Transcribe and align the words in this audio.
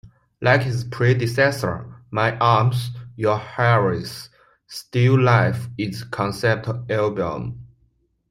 Like 0.41 0.65
its 0.65 0.83
predecessor, 0.83 1.87
"My 2.09 2.35
Arms, 2.39 2.89
Your 3.17 3.37
Hearse", 3.37 4.29
"Still 4.65 5.21
Life" 5.21 5.67
is 5.77 6.01
a 6.01 6.07
concept 6.07 6.67
album. 6.89 7.67